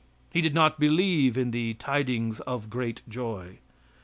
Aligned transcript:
He 0.33 0.41
did 0.41 0.55
not 0.55 0.79
believe 0.79 1.37
in 1.37 1.51
the 1.51 1.75
"tidings 1.75 2.39
of 2.39 2.71
great 2.71 3.03
joy." 3.07 3.59